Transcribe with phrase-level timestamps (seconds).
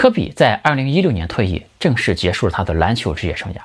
[0.00, 3.58] 科比在2016年退役，正式结束了他的篮球职业生涯。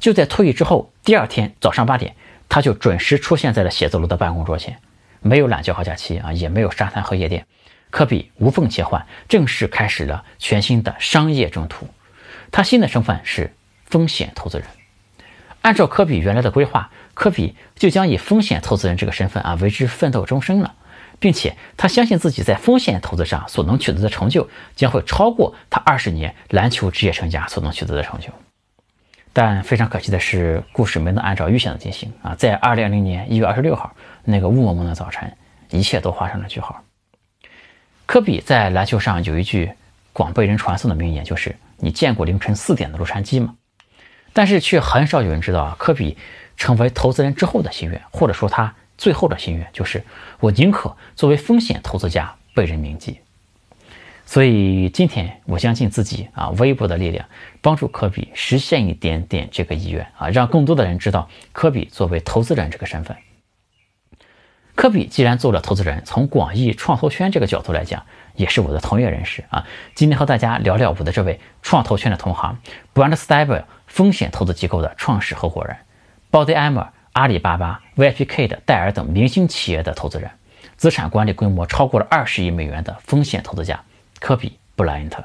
[0.00, 2.16] 就在退役之后，第二天早上八点，
[2.48, 4.78] 他就准时出现在了写字楼的办公桌前。
[5.20, 7.44] 没有懒觉和假期啊，也没有沙滩和夜店，
[7.90, 11.86] 科比无缝切换，正式开始了全新的商业征途。
[12.50, 13.52] 他新的身份是
[13.84, 14.66] 风险投资人。
[15.60, 20.74] 按照科比原来的规划，科比就将以风险投资人这个身份啊为之奋斗终生了，
[21.18, 28.28] 并且他相信自己在风险投资上所能取得的成就将会超过他二十年篮球职业生涯所能取得的成就。
[29.32, 32.34] 但非常可惜的是，故事没能按照预想的进行啊！
[32.36, 33.94] 在二零二零年一月二十六号
[34.24, 35.30] 那个雾蒙蒙的早晨，
[35.68, 36.82] 一切都画上了句号。
[38.06, 39.70] 科比在篮球上有一句
[40.14, 43.54] 广被人传颂的名言，就是“你见过凌晨四点的洛杉矶吗？”
[44.32, 46.16] 但是却很少有人知道，科比
[46.56, 50.02] 成为投资人之后的心愿，或者说他最后的心愿，就是
[50.40, 53.20] 我宁可作为风险投资家被人铭记。
[54.24, 57.26] 所以今天我相信自己啊，微薄的力量，
[57.60, 63.16] 帮助科比实现一点点这个意愿啊，让更多的人知道科比作为投资人这个身份。
[64.74, 69.64] 科比既然做了投资人，从广义创投圈这个角度来讲，也是我的同业人士啊。
[69.94, 72.58] 今天和大家聊聊我的这位创投圈的同行
[72.94, 73.64] ，Brand Stable。
[73.86, 75.76] 风险投资机构的创始合伙人
[76.30, 80.30] ，Body Armor、阿里巴巴、VIPK 的戴尔等明星企业的投资人，
[80.76, 83.80] 资产管理规模超过了二十亿美元的风险投资家
[84.20, 85.24] 科比·布莱恩特。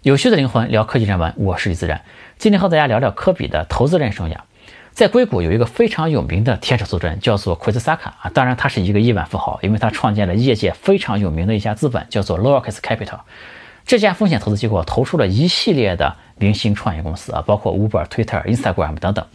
[0.00, 2.02] 有趣的灵魂聊科技人文，我是李自然。
[2.38, 4.38] 今天和大家聊聊科比的投资人生涯。
[4.92, 8.30] 在硅谷有一个非常有名的天使投资人，叫做奎兹萨卡啊。
[8.30, 13.20] 当然，他是一个亿万富豪，因为他创建了业界非常有名的一家资本，叫做 Locus Capital。
[13.84, 19.26] 这家风险投资机构投出了一系列的明星创业公司啊，包括 Uber、Twitter、Instagram 等等。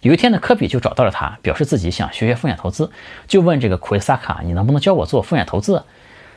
[0.00, 2.92] 有一天呢，科比就找到了他，表示自己想学学风险投资，
[3.26, 5.82] 就问这个库伊萨卡：“你能不能教我做风险投资？”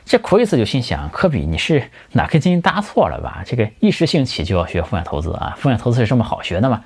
[0.06, 3.42] 这奎兹就心想：“科比，你是哪根筋搭错了吧？
[3.44, 5.54] 这个一时兴起就要学风险投资啊？
[5.58, 6.82] 风险投资是这么好学的吗？”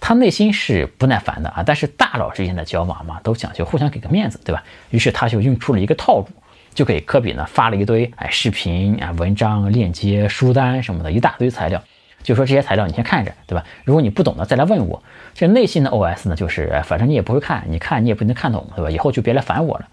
[0.00, 4.62] 他内心是不耐烦的啊，但是大佬之间的交往嘛，都讲究互相给个面子，对吧？
[4.90, 6.26] 于是他就用出了一个套路，
[6.74, 11.82] 就给科比呢发了一堆哎视频啊、文章、链接、书单什么的一大堆材料，
[12.22, 13.64] 就说这些材料你先看着，对吧？
[13.84, 15.02] 如果你不懂的再来问我。
[15.34, 18.90] 这内心的 OS 呢，就是反正你也不会看，你看你也不一定看懂，对吧？
[18.90, 19.88] 以后就别来烦我了。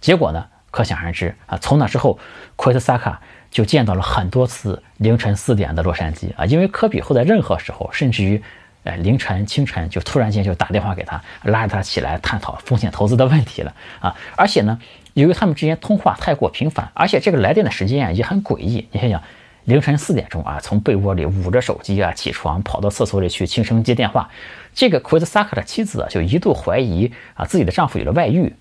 [0.00, 1.56] 结果呢，可想而知啊。
[1.58, 2.18] 从那之后，
[2.56, 3.20] 奎特萨卡
[3.50, 8.42] 就见到了很多次凌晨四点的洛杉矶啊，因为科比会在任何时候，甚至于。
[8.84, 14.14] 哎，凌晨、清晨就突然间就打电话给他，拉着他起来探讨风险投资的问题了啊！
[14.36, 14.78] 而且呢，
[15.14, 18.86] 由于他们之间通话太过频繁，而且这个来电的时间啊也很诡异。
[18.92, 19.22] 你想想，
[19.64, 24.30] 凌晨四点钟啊，从被窝里捂着手机啊起床，跑到厕所里去轻声接电话，
[24.74, 28.52] 这个奎兹萨克的妻子就一度怀疑啊自己的丈夫有了外遇。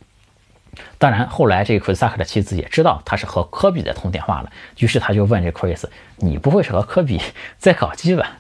[0.98, 7.20] 当然，后来这个奎兹萨克的妻子也知道他是和科比在通电话了，于是他就问这奎斯：“你不会是和科比
[7.60, 8.38] 在搞基吧？”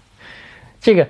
[0.81, 1.07] 这个。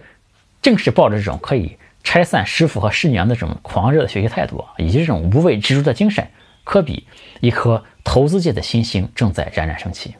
[0.61, 6.25] 正是抱着这种可以拆散师傅和师娘的这种狂热的学习态度啊，以及这种无畏执着的精神，
[6.63, 7.07] 科比
[7.41, 10.15] 一颗投资界的新星正在冉冉升起。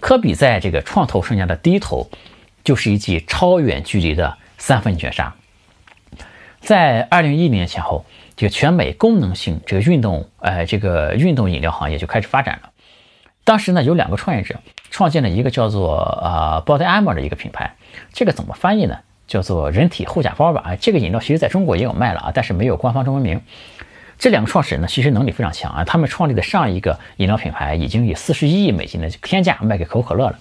[0.00, 2.10] 科比在这个创投生涯的第一投，
[2.64, 5.34] 就是一记超远距离的三分绝杀。
[6.60, 8.04] 在二零一零年前后，
[8.36, 12.70] 这个全美功能性这个运动，呃，这个运动饮料行业就开始发展了。
[13.44, 14.60] 当时呢，有两个创业者
[14.90, 17.76] 创建了一个叫做呃 Body Armor 的一个品牌，
[18.12, 19.00] 这个怎么翻译呢？
[19.26, 20.62] 叫做人体护甲包吧。
[20.64, 23.40] 啊，这个饮料其实在中国也有卖了啊，但是没有官方中文名。
[24.18, 25.84] 这两个创始人呢，其实能力非常强啊。
[25.84, 30.38] 他们创立的上一个饮料品牌已经以四十一亿美金的天价卖给可口可乐了，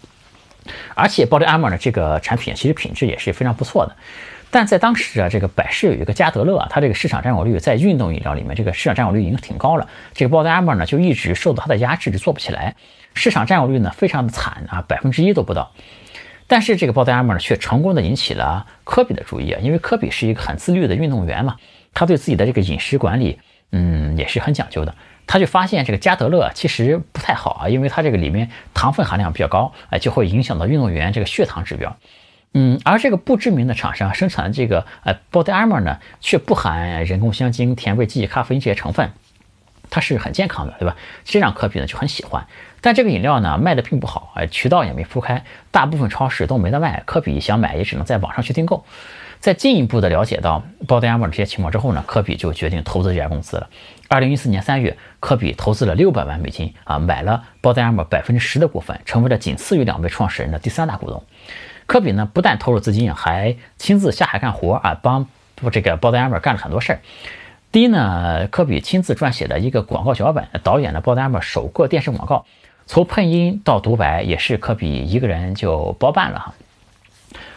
[0.94, 3.96] 而且 Body Armor 呢这个产品其实品质也是非常不错的。
[4.54, 9.88] 但在当时啊，这个百事有一个加德乐啊，它这个市场占有率在运动饮料里面，这个市场占有率已经挺高了。
[10.14, 12.76] 这个 Body Armor 呢，就一直受到它的压制，就做不起来，
[13.14, 15.72] 市场占有率呢非常的惨啊，百分之一都不到。
[16.52, 21.56] 但是这个 Body Armor，却成功的引起了科比的注意啊，因为科比是一个很自律的运动员嘛，
[21.94, 23.40] 他对自己的这个饮食管理，
[23.72, 24.94] 嗯，也是很讲究的。
[25.26, 31.96] 他就发现这个加德乐其实不太好啊，因为它这个里面糖分含量比较高，哎，就会影响到运动员这个血糖指标。
[32.54, 39.10] 嗯，而这个不知名的厂商生产的这个呃 Body Armor 呢，却不含人工香精、甜味剂、咖啡因这些成分，
[39.92, 40.96] 它是很健康的，对吧？
[41.24, 42.48] 这让科比呢就很喜欢。
[42.82, 47.04] 但这个饮料呢卖的并不好，哎，渠道也没铺开，大部分超市都没得卖。
[47.06, 48.84] 科比想买也只能在网上去订购。
[49.40, 53.70] 在进一步的了解到 Body Armor 这些情况之后呢，科比就决定投资这家公司了。
[54.08, 61.24] 二零一四年三月，科比投资了六百万美金啊，买了 Body Armor 百分之十的股份，成为了仅次于两位创始人的第三大股东。
[61.88, 65.28] 科比呢，不但投入资金，还亲自下海干活啊，帮
[65.72, 67.00] 这个鲍德艾默干了很多事儿。
[67.72, 72.46] 第一呢，科比亲自撰写的一个广告脚本，导演了鲍德艾默首个电视广告，
[72.86, 76.54] 从配音到独白也是科比一个人就包办了哈。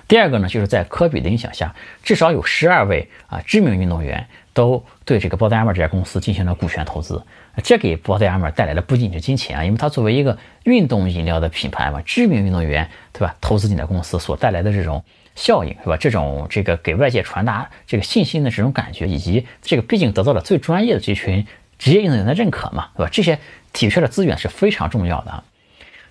[0.06, 1.74] 第二个呢，就是在科比的影响下，
[2.04, 7.20] 至少有十二位啊知名运动员都对这个包德艾默这家公司进行了股权投资，
[7.64, 15.02] 这给包德艾默带来了不仅仅是金钱啊，因为他作为一个运动饮料的品牌嘛，知名运动员对吧，投资你的公司所带来的这种
[15.34, 15.96] 效应是吧？
[15.96, 21.46] 这种这个给外界传达这个信心的这种感觉，以及这个毕竟得到了最专业的这群
[21.78, 23.10] 职业运动员的认可嘛，对吧？
[23.12, 23.38] 这些
[23.72, 25.44] 体育圈的资源是非常重要的啊。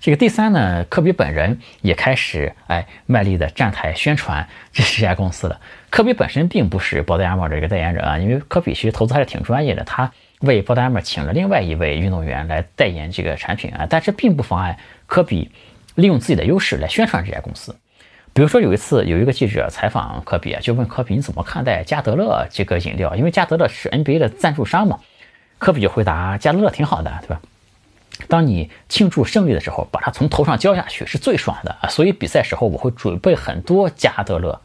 [0.02, 5.62] 这个第三呢，科比本人也开始哎卖力的站台宣传这这家公司了。
[5.90, 10.12] 科比本身并不是鲍德艾默这个代言人啊，因为科比其实投资还是挺专业的，他
[10.42, 15.50] 为鲍德艾默请了另外一位运动员来代言这个产品啊，但这并不妨碍科比
[15.96, 17.74] 利用自己的优势来宣传这家公司。
[18.33, 23.15] 比如说有一次有一个记者采访科比，就问科比你怎么看待加德乐这个饮料？
[23.15, 25.00] 因为加德乐是 NBA 的赞助商嘛。
[25.59, 27.39] 科比就回答加德乐挺好的，对吧？
[28.27, 31.88] 当你庆祝胜利的时候，把它从头上浇下去是最爽的啊！
[31.89, 34.59] 所以比赛时候我会准备很多加德乐。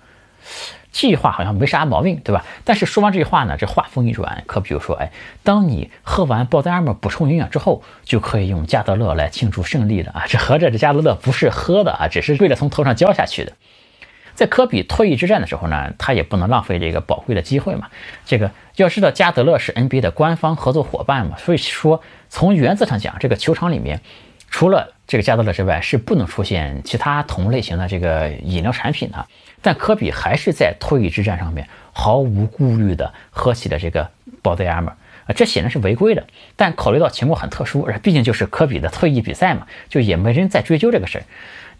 [0.90, 2.44] 这句话好像没啥毛病，对吧？
[2.64, 5.12] 但是说完这句话呢，这话锋一转，可比如说，哎，
[5.42, 10.24] 当你喝完鲍德艾默补充营养之后，就可以用加德乐来庆祝胜利了啊！
[10.26, 13.52] 这合着这加德乐不是喝的啊，只是为了从头上浇下去的。
[14.34, 17.88] 在科比退役之战的时候呢，他也不能浪费这个宝贵的机会嘛。
[18.24, 24.00] 这个要知道，加德乐是 NBA 的官方合作伙伴嘛，所以说从原则上讲，这个球场里面
[24.48, 29.26] 除了这个加德乐之外，是不能出现其他同类型的这个饮料产品的。
[29.68, 34.08] 但科比还是在退役之战上面毫无顾虑的喝起了这个
[34.40, 34.90] 宝德亚默
[35.26, 36.24] 啊，这显然是违规的。
[36.56, 41.24] 但考虑到情况很特殊，毕竟就是科比的退役比赛嘛，就也没人再追究这个事儿。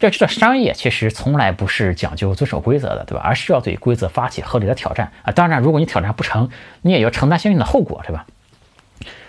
[0.01, 3.25] 要知道，商业其实从来不是讲究遵守规则的，对吧？
[3.25, 5.33] 而是要对规则发起合理的挑战啊！
[5.33, 6.51] 当然，如果你挑战不成，
[6.83, 8.27] 你也要承担相应的后果，对吧？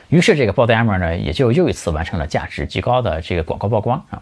[0.10, 4.22] 于是，这个鲍德艾默呢，也就又一次完成了价值极高的这个广告曝光啊！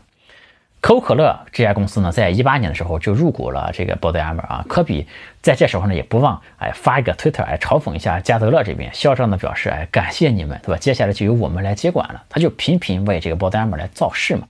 [0.79, 4.63] 可口可乐这家公司呢，在一八年的时候就入股了这个鲍德艾默啊。
[4.69, 5.07] 科比
[5.41, 10.79] 在这时候呢，也不忘哎发一个推特哎嘲讽一下加德乐这边，嚣张的表示哎感谢你们，对吧？
[10.79, 14.47] 接下来就由我们来接管了，他就频频为这个鲍德艾默来造势嘛。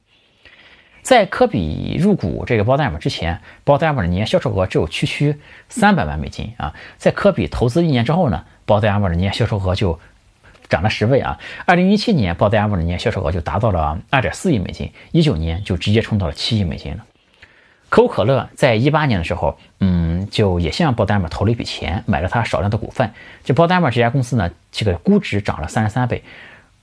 [1.02, 5.40] 在科比入股这个 boarder 之前，包代码的年销售额只有区区
[5.70, 6.74] 三百万美金啊。
[6.98, 9.98] 在科比投资一年之后呢，包代码的年销售额就
[10.70, 11.38] 涨了十倍啊。
[11.66, 17.06] 二零一七年，包代码的年销售额就达到了二点四亿美金，一九年就直接冲到了七亿美金了。
[17.90, 23.14] 可口可乐在一八年的时候，嗯，就也向包代码投了一笔钱，买了他少量的股份。
[23.46, 26.22] 这包代码这家公司呢，这个估值涨了三十三倍。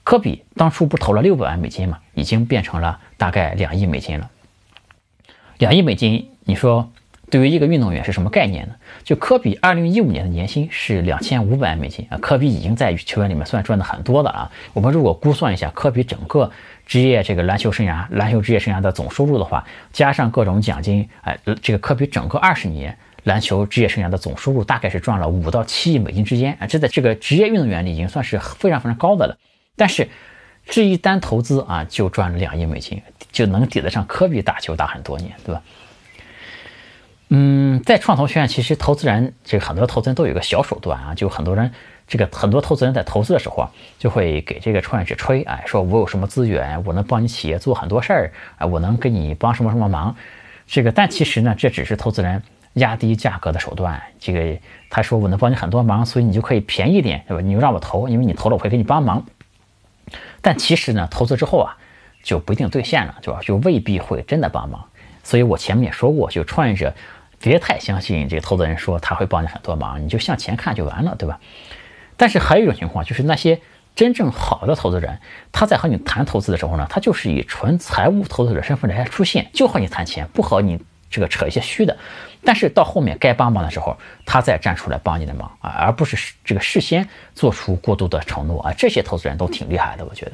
[0.03, 4.29] 科比当初不投了六百万美金嘛，已经变成了大概两亿美金了。
[5.57, 6.91] 两亿美金，你说
[7.35, 8.75] 对于一个运动员是什么概念呢？
[9.03, 14.49] 就科比二零一五年的年薪是两千五百万美金啊，科比已经在球员里面算赚的很多的啊。
[14.71, 16.49] 我们如果估算一下科比整个
[16.85, 29.37] 职业这个篮球生涯、篮球职业生涯的总收入的话，加上各种奖金，哎，这个科比整个二十年篮球职业生涯的总收入大概是赚了五到七亿美金之间啊，这在这个职业运动员里已经算是非常非常高的了。
[29.75, 30.07] 但是，
[30.65, 33.01] 这一单投资啊，就赚了两亿美金，
[33.33, 35.61] 就能抵得上科比打球打很多年，对吧？
[37.29, 41.71] 嗯，在创投圈，其实投资人这个很多投资人都有一个小手段啊，就很多人
[42.07, 50.15] 这个很多投资人在投资的时候啊，就会给这个创业者吹，哎，说我有什么资源，我能帮你企业做很多事儿，啊，我能给你帮什么什么忙。
[50.67, 54.01] 这个，但其实呢，这只是投资人压低价格的手段。
[54.19, 54.59] 这个
[54.91, 57.41] 他说我能帮你很多忙，所以你就可以便宜点，对吧？
[57.41, 59.25] 你就让我投，因为你投了，我会给你帮忙。
[60.41, 61.75] 但其实呢，投资之后啊，
[62.21, 63.39] 就不一定兑现了，对吧？
[63.41, 64.85] 就未必会真的帮忙。
[65.23, 66.93] 所以我前面也说过，就创业者
[67.39, 71.39] 别太相信这个投资人说他会帮你很多忙，你就向前看就完了，对吧？
[72.17, 73.59] 但是还有一种情况，就是那些
[73.95, 75.19] 真正好的投资人，
[75.51, 81.97] 他在和你谈投资的时候呢，他就是以纯财务投资者身份来出现，就和你谈钱，不和你这个扯一些虚的。
[82.43, 88.73] 但是到后面该帮忙的时候，他再站出来帮你的忙啊，而不是这个事先做出过度的承诺啊。
[88.77, 90.33] 这些投资人都挺厉害的，我觉得。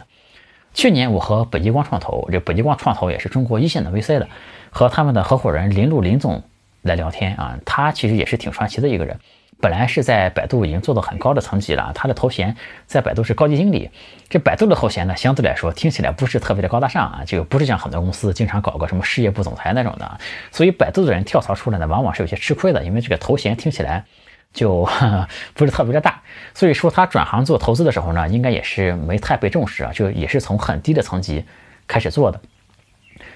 [0.73, 4.27] 去年我和北极光创投，这北极光创投也是中国一线的 VC 的，
[4.69, 6.43] 和他们的合伙人林路林总
[6.83, 9.19] 来聊天啊，他其实也是挺传奇的一个人。
[9.59, 12.55] 本来是在百度已经做到很高的层级了，他的头衔
[12.87, 13.91] 在百度是高级经理。
[14.27, 20.19] 这百度的头衔呢，相对来说听起来不是特别的高大上啊，就不是像很多公司经常搞个什么事业部总裁那种的。
[20.51, 24.03] 所以百度的人跳槽出来呢，往往是有些吃亏的，因为这个头衔听起来
[24.51, 24.89] 就
[25.53, 26.19] 不是特别的大。
[26.55, 31.45] 所以说他转行做投资的时候呢，应该也是没太被重视啊，就也是从很低的层级
[31.87, 32.41] 开始做的。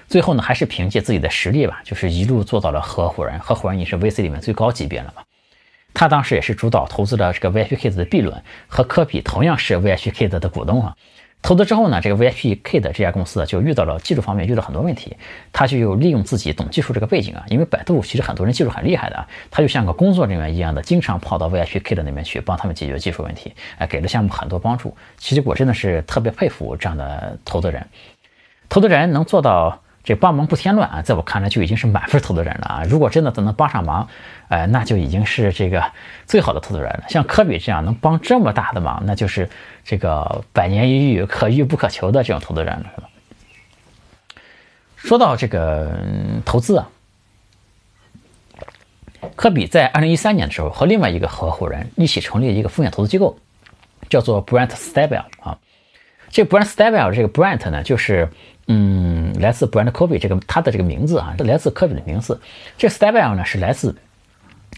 [0.08, 3.38] 最后呢，还是凭借自己的实力吧，就是一路做到了合伙人。
[3.40, 5.22] 合伙人也是 VC 里面最高级别了嘛。
[5.92, 10.94] 他当时也是主导投资了这个 VIP Kids 的 B 轮，和科比同样是 VIPKid 的股东啊。
[11.42, 15.16] 投资之后呢，这个 VIPKid 这家公司就遇到了技术方面遇到很多问题，
[15.52, 24.94] 他就有利用自己懂技术这个背景啊，因为百度其实很多人技术很厉害的啊，他就像个工作人员一样的，经常跑到 VIPKid 那边去帮他们解决技术问题，哎，给了项目很多帮助。
[25.18, 27.86] 其实我真的是特别佩服这样的投资人，
[28.68, 29.80] 投资人能做到。
[30.06, 32.82] 这帮忙不添乱啊，在我看来就已经是满分投资人了啊！
[32.88, 34.08] 如果真的都能帮上忙，
[34.46, 35.82] 呃，那就已经是这个
[36.26, 37.02] 最好的投资人了。
[37.08, 39.50] 像科比这样能帮这么大的忙，那就是
[39.82, 43.08] 这个百年一遇、可遇不可求的这种投资人了，是吧？
[44.94, 45.98] 说到这个
[46.44, 46.88] 投资啊，
[49.34, 53.36] 科比在二零一三年的时候和另外一个合伙人一起成立一个风险投资机构，
[54.08, 55.58] 叫做 Brent Stable 啊。
[56.30, 58.28] 这 Brent Stable 这个 Brent 呢，就是。
[58.68, 59.05] 嗯，
[59.40, 62.40] 来自 Brand Kobe 这个他的这个名字啊，是来自科比的名字。
[62.76, 63.96] 这 Stable 呢是来自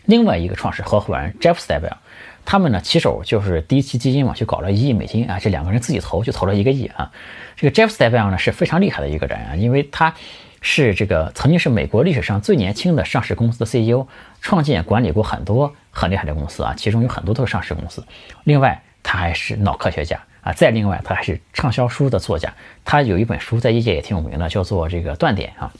[0.06, 1.96] 另外一个创始合伙人 Jeff Stable，
[2.44, 7.10] 他们呢起手就是第一期基金嘛，就搞了一亿美金啊，这两个人自己投就投了一个亿啊。
[7.56, 10.14] 这个 Jeff Stable 呢是非常厉害的一个人啊，因为他
[10.60, 14.06] 是这个曾经是美国历史上最年轻的上市公司的 CEO，
[14.40, 18.04] 创建管理过很多很厉害的公司啊，其中有很多都是上市公司。
[18.44, 20.20] 另外，他还是脑科学家。
[20.48, 22.50] 啊，再另外，他还是畅销书的作家，
[22.82, 25.70] 他有一本书在业界也挺有名的，叫做这个断点啊。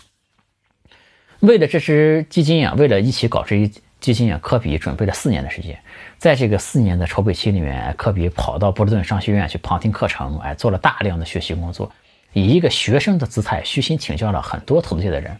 [1.40, 5.78] 为了这支基金啊，为了一起搞这一基金啊，科比准备了四年的时间，
[6.18, 11.90] 在这个四年的筹备期里面，科比跑到波士顿商学院去旁听课程，哎，做了大量的学习工作，
[12.34, 15.34] 以一个学生的姿态虚心请教了很多投资界的人。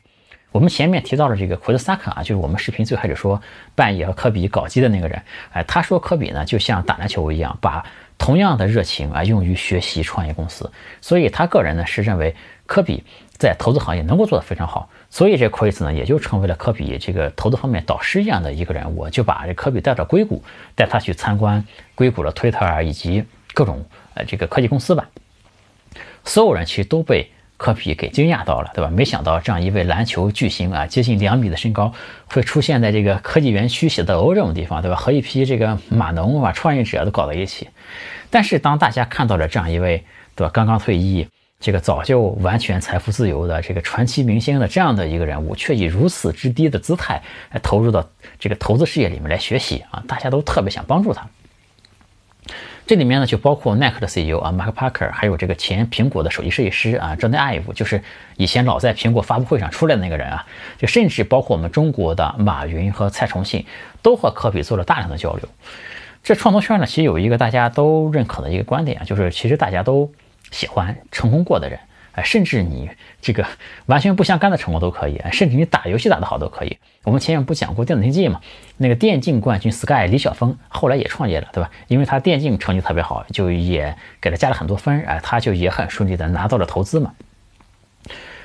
[0.52, 3.42] 我们前面提到了这个奎德萨克啊，就是我们视频最开始说
[3.74, 7.84] 半夜和科比搞基的那个人，哎，他说科比呢就像打篮球一样，把
[8.18, 10.70] 同样的热情啊，用于学习创业公司，
[11.00, 12.34] 所以他个人呢是认为
[12.66, 13.04] 科比
[13.38, 20.42] 在投资行业能够做得非常好，所以这 Chris 呢也就成为了科比这个投资方面导师一样的一个人物，就把这科比带到硅谷，
[20.74, 23.84] 带他去参观硅谷的推特啊以及各种
[24.14, 25.08] 呃这个科技公司吧，
[26.24, 27.30] 所有人其实都被。
[27.58, 28.88] 科比给惊讶到了，对吧？
[28.88, 31.92] 没想到这样一位篮球巨星啊，接近两米的身高，
[32.28, 34.96] 会出现在这个科技园区写字楼这种地方，对吧？
[34.96, 37.68] 和一批这个码农啊、创业者都搞在一起。
[38.30, 40.02] 但是当大家看到了这样一位，
[40.34, 40.50] 对吧？
[40.54, 41.26] 刚刚退役，
[41.58, 51.28] 这个早就完全财富自由的这个传奇明星的这样的一个人物，却以如此之低的姿态来投入到这个投资事业里面来学习啊，大家都特别想帮助他。
[52.88, 58.02] 这里面呢，就包括耐克的 CEO 啊，Mark Parker，还有这个前苹果的手机设计师啊，John Ive，就是
[58.38, 60.46] 以前老在苹果发布会上出来的那个人啊，
[60.78, 63.66] 就甚至包括我们中国的马云和蔡崇信，
[64.00, 65.46] 都和科比做了大量的交流。
[66.22, 70.10] 这创投圈呢，其实有一个大家都认可的一个观点啊，就是其实大家都
[70.50, 71.78] 喜欢成功过的人。
[72.24, 73.46] 甚至你这个
[73.86, 76.76] 完全不相干的成功都可以，甚至你打游戏打得好都可以。
[77.04, 78.40] 我们前面不讲过电子竞技嘛？
[78.76, 81.70] 那个电竞冠军 Sky 李晓峰后来也创业了，对吧？
[81.86, 87.14] 因为他电竞成绩特别好，就也给他加了很多分，哎，他就也很顺利的拿到了投资嘛。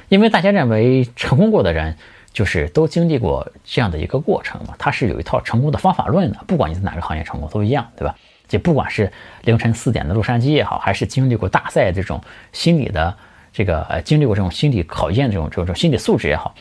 [0.10, 1.98] 因为大家认为成功过的人
[2.32, 8.16] 就是都经历过这样的一个过程嘛，他是有一套成功的方法论的，不管你在哪个行业成功都一样，对吧？
[8.48, 9.12] 就不管是
[9.44, 13.16] 凌晨四点的洛杉矶也好，还是经历过大赛这种心理的。
[13.54, 16.56] 这个呃，经历过这种心理考验，这种这种这种心理素质也好，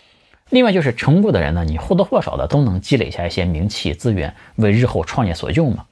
[0.50, 5.86] 另外就是成功的人呢，你或多或少的都能积累下一些名气资源，为日后创业所用嘛。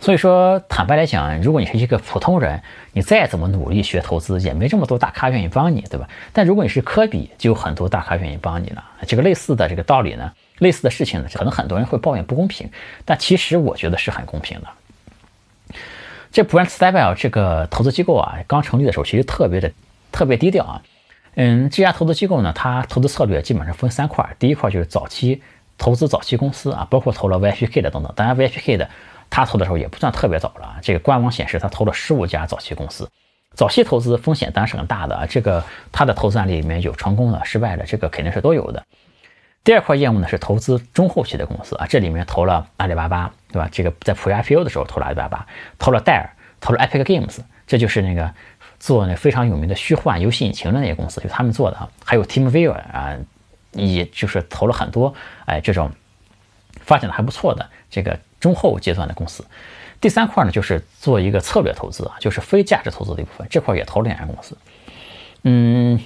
[0.00, 2.62] 所以说，坦白来讲，如果你是一个普通人，
[2.92, 6.08] 你再怎么努力学投资，也没这么多大咖愿意帮你，对吧？
[6.32, 8.84] 但如果你是科比，就有很多大咖愿意帮你了。
[9.06, 12.68] 这个类似的这个道理呢，类似的事情呢，可能很多人会抱怨不公平，
[13.04, 15.76] 但其实我觉得是很公平的。
[16.32, 19.70] 这 Brand Stable 这个投资机构啊，刚成立的时候其实特别的。
[20.14, 20.82] 特别低调啊，
[21.34, 25.42] 嗯，这家投资机构呢，它投资策略基本上分三块，第一块就是早期
[25.76, 28.12] 投资早期公司啊，包括投了 VIPK 的等等。
[28.14, 28.88] 当然，VIPK 的
[29.28, 33.10] 他投的时候也不算特别早了，这个官网显示他投了十五家早期公司。
[33.56, 38.84] 早期投资风险当然是很大的啊，这个他的投资案例里面有成功的、失败的，这个肯定是都有的。
[39.64, 43.68] 第二块业务呢是投资中后期的公司啊，这里面投了阿里巴巴，对吧？
[43.72, 45.44] 这个在普瑞 IPO 的时候投了阿里巴巴，
[45.76, 46.30] 投了戴尔，
[46.60, 48.32] 投了 Epic Games，这就是那个。
[48.84, 53.16] 做那非常有名的虚幻游戏引擎的那些公司，就他们做的啊，还有 TeamViewer 啊，
[53.72, 55.14] 也就是投了很多
[55.46, 55.90] 哎这种
[56.82, 59.42] 发展的还不错的这个中后阶段的公司。
[60.02, 64.54] 第三块呢，就是做一个策略投资啊，就是非价值投资的一部分，这块也投了两家公司。
[65.44, 65.98] 嗯，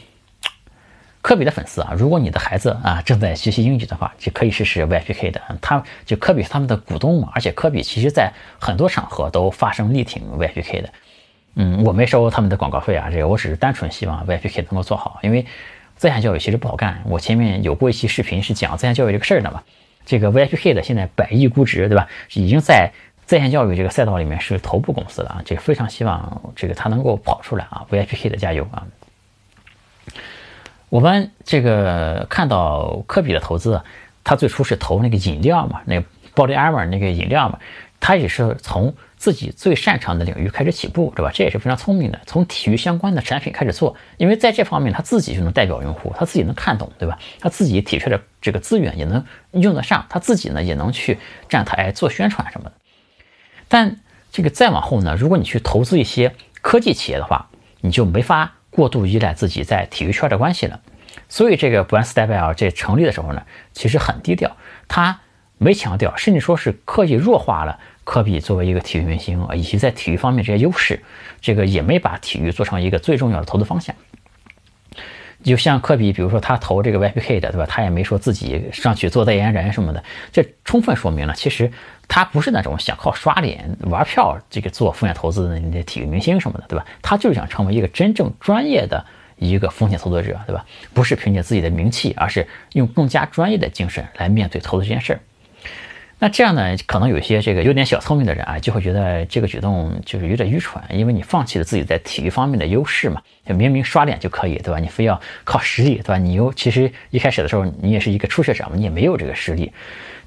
[1.20, 10.92] 科比的粉丝啊，如果你的孩子啊正在学习英语的话，就可以试试 VIPK 的，他就科比是他们的股东嘛，而且科比其实在很多场合都发声力挺 VIPK 的。
[11.60, 15.44] 嗯，我没收他们的广告费啊，这个我只是单纯希望 VIPK 能够做好，因为
[15.96, 17.02] 在线教育其实不好干。
[17.04, 19.64] 我前面有过一期视频是讲在线教育这个事儿的嘛，
[20.06, 22.06] 这个 VIPK 的现在百亿估值，对吧？
[22.34, 22.92] 已经在
[23.26, 25.42] 在线教育这个赛道里面是头部公司了啊！
[25.44, 28.86] 这非常希望这个它能够跑出来啊！VIPK 的加油啊！
[30.88, 33.82] 我们这个看到科比的投资，
[34.22, 37.58] 他最初是投那个饮料嘛，那个 Body Armor 那个饮料嘛，
[37.98, 41.30] 他也是从自己最擅长的领域开始起步，对吧？
[41.34, 47.18] 这也是非常聪明的，从体育相关的产品开始做，因为在这方面他自己就能代表用户，他自己能看懂，对吧？
[47.40, 52.76] 他自己体恤的这个资源也能用得上，他自己呢也能去站台做宣传什么的。
[53.68, 54.00] 但
[54.32, 57.50] 这个再往后呢，如果你去投资一些科技企业的话，
[57.82, 58.54] 你就没法。
[58.70, 60.80] 过度依赖自己在体育圈的关系了，
[61.28, 64.56] 所以这个 Brand Stable 这成立的时候呢，其实很低调，
[64.86, 65.20] 他
[65.56, 70.98] 没强调，甚至说是刻意弱化了科比作为一个体育明星啊，以及在体育方面这些优势，
[71.42, 73.94] 这个也没把体育做成一个最重要的投资方向。
[75.44, 77.66] 就像科比，比如说他投这个 YPK 的，对吧？
[77.66, 81.70] 他也没说自己上去做代言人什么的，这充分说明了，其实
[82.08, 86.86] 他不是那种想靠刷脸玩票这个做风险投资的那些体育明星什么的，对吧？
[87.02, 89.04] 他就是想成为一个真正专业的
[89.36, 90.64] 一个风险投资者，对吧？
[90.94, 95.20] 不是凭借自己的名气，而是用更加专业的精神来面对投资这件事儿。
[96.20, 104.80] 那这样呢，可能有些这个有点小聪明的人啊，就会觉得这个举动就是有点愚蠢，因为你放弃了自己在体育方面的优势嘛，就明明刷脸就可以，对吧？
[104.80, 106.18] 你非要靠实力，对吧？
[106.18, 109.72] 你又其实一开始的时候你也是一个初学者嘛，你也没有这个实力。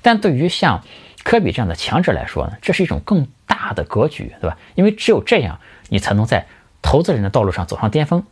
[0.02, 0.82] 但对于像
[1.24, 4.58] 科比这样的强者来说呢，这是一种更大的格局，对吧？
[4.76, 6.46] 因为只有这样，你才能在
[6.82, 8.24] 投资人的道路上走上巅峰。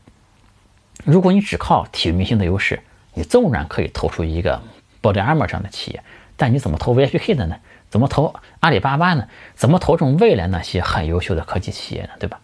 [1.04, 2.80] 如果你只靠体育明星的优势，
[3.16, 4.62] 你纵然可以投出一个
[5.01, 6.01] Body Armor 这样的企业。
[6.39, 7.58] 但你怎么投 VIPK 的呢？
[7.89, 9.27] 怎么投阿里巴巴呢？
[9.55, 12.10] 怎么投中未来那些很优秀的科技企业呢？
[12.17, 12.39] 对吧？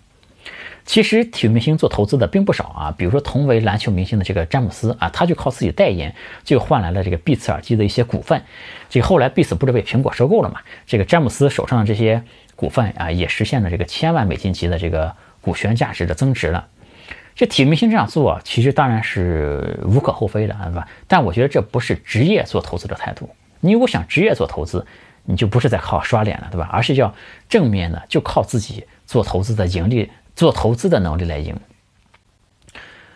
[0.85, 8.43] 其实体育明星做投资的并不少啊，比如说同为篮球明星的这个詹姆斯啊，他就靠自己代言就换来了这个 Beats 耳机的一些股份。
[8.89, 10.59] 这后来 Beats 不是被苹果收购了嘛？
[10.85, 12.21] 这个詹姆斯手上的这些
[12.55, 16.67] 股份啊，也实现了这个千万美金级的这个股权价值的增值了。
[17.34, 20.88] 这体育明星这样做，其实当然是无可厚非的，对吧？
[21.08, 23.29] 但我觉得这不是职业做投资的态度。
[23.65, 24.86] 你如果想职业做投资，
[25.23, 26.69] 你就不是在靠刷脸了，对吧？
[26.71, 27.13] 而是要
[27.49, 31.56] 正面的，就靠自己做投资的盈利、做投资的能力来赢。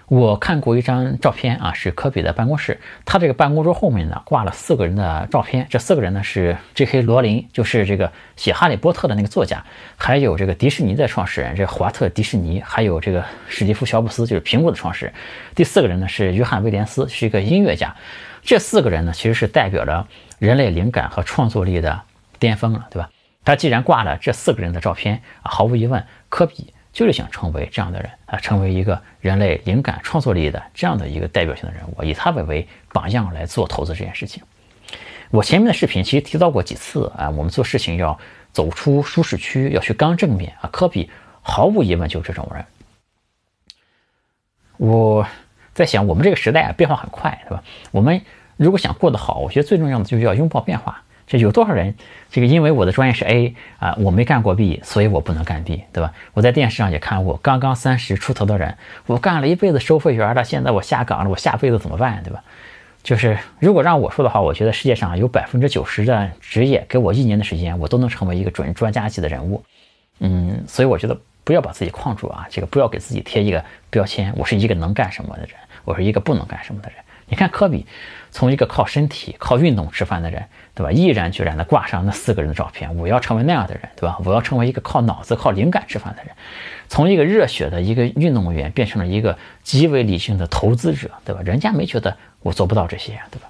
[0.07, 7.03] 我看过一张照片啊，是科比的办公室，他这个办公桌后面呢挂了四个人的照片，这四个人呢是 J.K.
[7.03, 9.63] 罗琳，就是这个写《哈利波特》的那个作家，
[9.95, 15.13] 还有这个迪士尼的创始人，这华特迪士尼，还有这个史蒂夫乔布斯，就是苹果的创始人。
[15.53, 17.95] 第四个人呢是约翰威廉斯，是一个音乐家。
[18.41, 20.07] 这四个人呢其实是代表着。
[20.39, 22.01] 人类灵感和创作力的
[22.39, 23.09] 巅峰了，对吧？
[23.43, 34.41] 他既然挂了这四个人的照片啊，毫无疑问，科比就是想成为这样的人啊，成为一个人类灵感创作力的这样的一个代表性的人物，以他们为榜样来做投资这件事情。
[35.29, 38.17] 我前面的视频其实提到过几次啊，我们做事情要
[38.53, 40.69] 走出舒适区，要去刚正面啊。
[40.71, 42.65] 科比毫无疑问就是这种人。
[44.77, 45.27] 我
[45.79, 47.63] 在想，我们这个时代啊，变化很快，对吧？
[47.91, 48.21] 我们。
[48.59, 51.01] 如果想过得好，我觉得最重要的就是要拥抱变化。
[51.25, 51.95] 这有多少人，
[52.29, 56.11] 这个因为我的专业是 A 啊，我没干过 B，所以我不能干 B，对吧？
[56.33, 62.43] 我在电视上也看过，刚刚三十出头的人，我干了一辈子收费员了，现在我下岗了，我下辈子怎么办，对吧？
[63.01, 69.63] 就是如果让我说的话，我觉得世界上有百分之九十的职业，给我一年的时间，我都能成为一个准专家级的人物。
[70.19, 75.51] 嗯，所以我觉得不要把自己框住啊，这个不要给自己贴一个标签，我是一个能干什么的人，
[75.83, 76.97] 我是一个不能干什么的人。
[77.31, 77.85] 你看科比，
[78.31, 80.91] 从一个靠身体、靠运动吃饭的人，对吧？
[80.91, 84.17] 毅然决然地挂上那四个人的照片，我要成为那样的人，对吧？
[84.25, 86.33] 我要成为一个靠脑子、靠灵感吃饭的人。
[86.87, 91.41] 从一个热血的一个运动员，变成了一个极为理性的投资者，对吧？
[91.45, 93.47] 人家没觉得我做不到这些，对吧？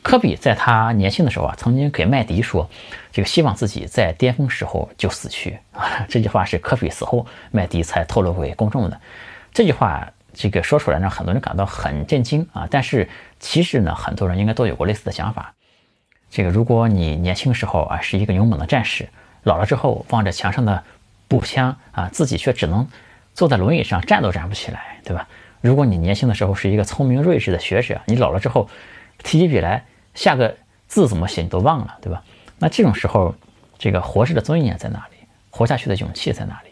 [0.00, 2.70] 科比在他年轻的时候啊，曾经给麦迪说
[3.10, 6.06] ：“这个希望自己在巅峰时候就死去啊。
[6.08, 9.00] ”这句话是科比死后，麦迪才透露给公众的。
[9.58, 10.08] 这句话。
[10.34, 12.68] 这个说出来让很多人感到很震惊啊！
[12.70, 13.08] 但是
[13.40, 15.52] 其实呢，很多人应该都有过类似的想法。
[16.30, 19.08] 这个如果你年轻时候啊是一个勇猛的战士，
[19.42, 20.84] 老了之后望着墙上的
[21.26, 22.86] 步枪啊，自己却只能
[23.34, 25.26] 坐在轮椅上站都站不起来，对吧？
[25.60, 28.68] 如果你年轻的时候是一个聪明睿智的学者，你老了之后
[29.24, 32.22] 提起笔来下个字怎么写你都忘了，对吧？
[32.60, 33.34] 那这种时候，
[33.76, 35.16] 这个活着的尊严在哪里？
[35.50, 36.70] 活下去的勇气在哪里？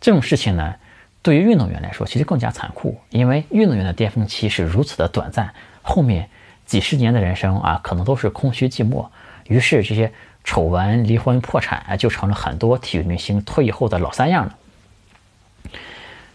[0.00, 0.74] 这种事情呢？
[1.24, 6.28] 对于运动员来说，其实更加残酷，因为运动员的巅峰期是如此的短暂，后面
[6.66, 9.08] 几十年的人生啊，可能都是空虚寂寞。
[9.46, 10.12] 于是这些
[10.44, 14.54] 丑闻、离婚、破产啊，就成了很多体育明星退役后的老三样了。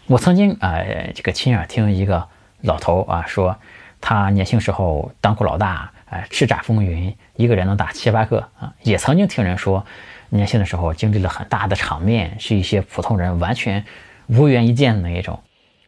[0.06, 0.82] 我曾经啊，
[1.14, 2.26] 这个亲耳听一个
[2.62, 3.56] 老头啊说，
[4.00, 8.74] 他年轻时候当过老大，哎，叱咤风云，一个人能打七八个啊。
[8.82, 9.86] 也曾经听人说，
[10.30, 13.84] 年轻的时候经历了很大的场面，是一些普通人完全
[14.30, 15.40] 无缘一见的那一种。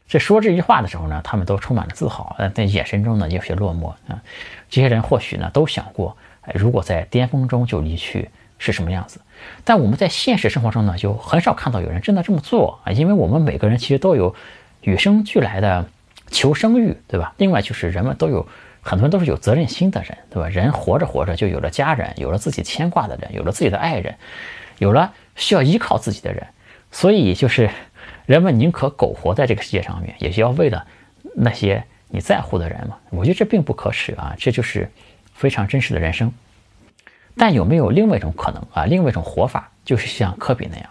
[0.09, 4.22] 这说这句话的时候呢，他们都充满了自豪，但在眼神中呢有些落寞啊。
[4.68, 8.28] 这些人或许呢都想过，哎，如果在巅峰中就离去
[8.59, 9.20] 是什么样子？
[9.64, 14.35] 但我们在现实生活中呢，就很少看到有人真的这么做啊，因为我们每个人其实都有
[14.83, 15.88] 与生俱来的
[16.31, 17.35] 求生欲，对吧？
[17.38, 18.46] 另外就是人们都有。
[18.85, 20.48] 很多人都是有责任心的人，对吧？
[20.48, 24.16] 人活着活着就有了家人，有了自己牵挂的人，有了自己的爱人，
[24.78, 26.44] 有了需要依靠自己的人，
[26.90, 27.70] 所以就是
[28.27, 30.87] 人们宁可苟活在这个世界上面，也要为了
[31.35, 32.99] 那些你在乎的人嘛。
[33.11, 34.91] 我觉得这并不可耻啊，这就是
[35.35, 36.33] 非常真实的人生。
[37.37, 38.85] 但有没有另外一种可能啊？
[38.85, 40.91] 另外一种活法，就是像科比那样，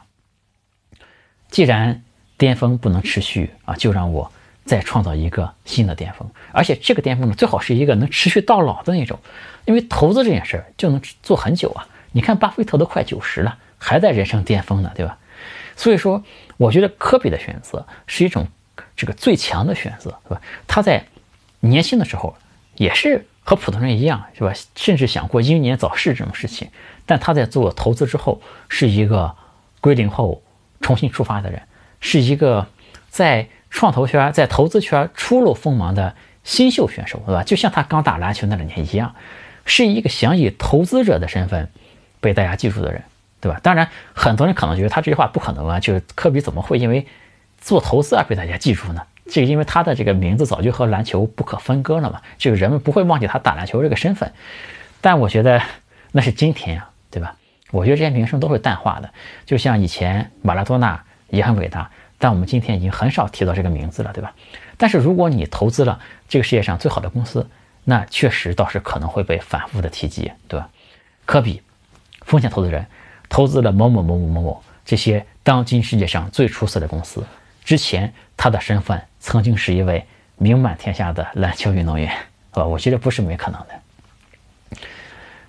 [1.50, 2.04] 既然
[2.38, 4.32] 巅峰不能持续啊，就让我。
[4.64, 9.20] 再创造一个新的巅峰，而且这个巅峰呢，最好是一个能持续到老的那种，
[9.66, 11.88] 因为投资这件事儿就能做很久啊。
[12.12, 15.18] 你看巴菲特都快九十了，还在人生巅峰呢，对吧？
[15.76, 16.24] 所以说，
[16.62, 18.48] 我觉得科比的选择是一种
[18.96, 20.42] 这个最强的选择，对吧？
[20.68, 21.04] 他在
[21.60, 22.36] 年轻的时候
[22.76, 24.54] 也是和普通人一样，是吧？
[24.76, 26.70] 甚至想过英年早逝这种事情，
[27.08, 29.36] 但他在做投资之后，是一个
[29.80, 30.44] 归零后
[30.82, 31.62] 重新出发的人，
[32.00, 32.68] 是一个
[33.10, 33.48] 在。
[33.74, 37.42] 创投圈在投资圈初露锋芒的新秀选手，对吧？
[37.42, 39.16] 就像他刚打篮球那两年一样，
[39.64, 41.70] 是一个想以投资者的身份
[42.20, 43.02] 被大家记住的人，
[43.42, 43.60] 对吧？
[43.62, 47.06] 当然，很多人可能觉得他这句话不可能啊，就是科比怎么会因为
[47.60, 49.02] 做投资而被大家记住呢？
[49.30, 54.32] 这个因为他的这个名字早就和篮球不可分割了嘛，这个人们不会忘记他打篮球这个身份。
[55.02, 55.62] 但我觉得
[56.12, 57.36] 那是今天呀，对吧？
[57.72, 59.10] 我觉得这些名声都会淡化的，
[59.46, 61.90] 就像以前马拉多纳也很伟大。
[62.20, 64.34] 但我们今天已经很少提到这个名字了，对吧？
[64.78, 66.00] 但是如果你投资了
[66.30, 67.50] 这个世界上最好的公司，
[67.84, 70.70] 那确实倒是可能会被反复的提及，对吧？
[71.26, 71.64] 科比，
[72.22, 72.86] 风险投资人，
[73.32, 77.24] 投资了某某某某某某这些当今世界上最出色的公司。
[77.64, 82.12] 之前他的身份曾经是一位名满天下的篮球运动员，
[82.52, 84.80] 啊，我觉得不是没可能的。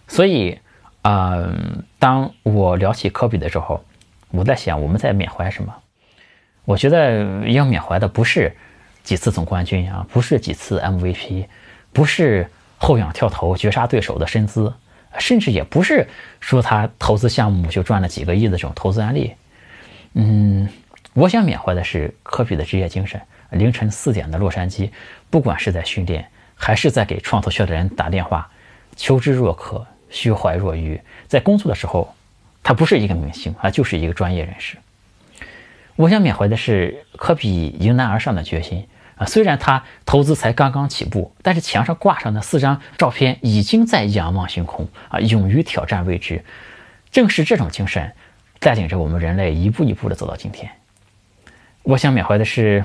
[0.06, 0.60] 所以，
[1.02, 3.84] 嗯，当我聊起科比的时候，
[4.30, 5.74] 我在想，我们在缅怀什么？
[6.64, 8.56] 我觉得要缅怀的不是
[9.02, 11.46] 几次总冠军啊，不是几次 MVP，
[11.92, 14.72] 不是后仰跳投绝杀对手的身姿，
[15.18, 16.06] 甚至也不是
[16.40, 19.32] 说他投资项目就赚了几个亿的这种投资案例。
[20.14, 20.68] 嗯，
[21.14, 23.20] 我想缅怀的是科比的职业精神。
[23.50, 24.90] 凌晨四点的洛杉矶，
[25.28, 28.50] 不管是在训练还是在给创投圈的人打电话，
[28.96, 30.98] 求知若渴，虚怀若愚。
[31.28, 32.14] 在工作的时候，
[32.62, 34.78] 他不是一个明星他，就是一个专业人士。
[35.96, 38.86] 我想缅怀的是科比迎难而上的决心
[39.26, 46.44] 虽然他投资才刚刚起步，但是墙上挂上的四张照片已经在仰望星空啊，勇于挑战未知。
[47.10, 48.12] 正是这种精神，
[48.58, 50.70] 带领着我们人类一步一步的走到今天。
[51.82, 52.84] 我想缅怀的是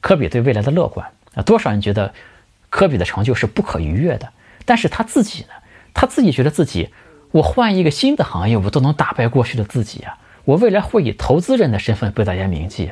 [0.00, 1.42] 科比对未来的乐观啊！
[1.42, 2.12] 多少人觉得
[2.70, 4.32] 科比的成就是不可逾越的，
[4.64, 5.48] 但是他自己呢？
[5.92, 6.90] 他自己觉得自己，
[7.30, 10.18] 我换一个新的行业，我都能打败过去的自己啊！
[10.44, 12.90] 我未来会以投资人的身份被大家铭记，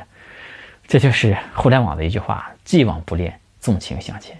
[0.87, 4.37] 这就是互联网的一句话：既往不恋，纵情向前。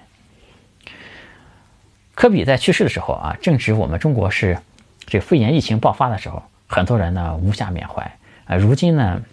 [2.13, 4.59] 科比在去世的时候啊，正值我们中国是
[5.05, 8.55] 这肺炎疫情爆发的时候，很多人呢无暇缅怀啊。
[8.55, 9.23] 如今呢，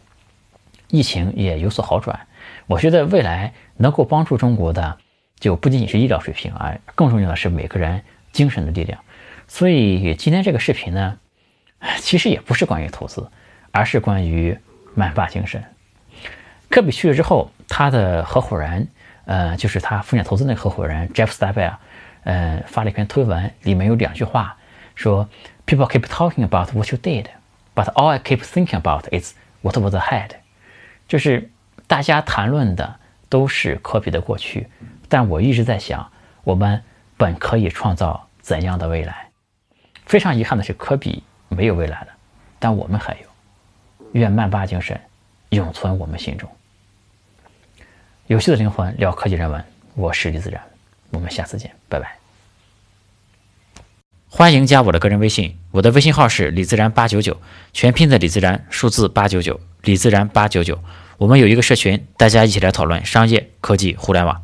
[0.88, 2.26] 疫情也有所好转，
[2.66, 4.98] 我觉得未来能够帮助中国的，
[5.38, 8.98] 就不仅仅是医疗水平啊，更重要的是每个人精神的力量。
[9.46, 11.18] 所以今天这个视频呢，
[11.98, 13.30] 其实也不是关于投资。
[13.72, 14.58] 而是关于
[14.96, 15.62] 曼巴精神。
[16.70, 18.88] 科比去世之后，他的合伙人，
[19.24, 21.78] 呃，就是他风险投资那个合伙人 Jeff s t a b e l
[22.22, 24.56] 呃，发了一篇推文，里面有两句话，
[24.94, 25.28] 说
[25.66, 27.26] “People keep talking about what you did,
[27.74, 30.30] but all I keep thinking about is what was ahead。”
[31.08, 31.50] 就是
[31.88, 34.68] 大家谈论的都是科比的过去，
[35.08, 36.08] 但我一直在想，
[36.44, 36.80] 我们
[37.16, 39.30] 本可以创造怎样的未来？
[40.06, 42.08] 非常遗憾的是，科比没有未来了，
[42.60, 43.28] 但我们还有。
[44.12, 45.00] 愿曼巴精神
[45.50, 46.48] 永存我们心中。
[48.30, 49.64] 有趣的灵魂聊科技人文，
[49.96, 50.62] 我是李自然，
[51.10, 52.16] 我们下次见，拜拜。
[54.28, 57.40] 欢迎加我的个人微信，我的微信号是李自然八九九，
[57.72, 60.78] 全拼的李自然，数字八九九，李自然八九九。
[61.18, 64.40] 我们有一个社群，大家一起来讨论商业、科技、互联网。